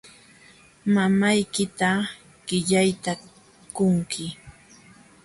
[0.93, 1.89] Mamaykita
[2.45, 3.11] qillayta
[3.75, 4.25] qunki.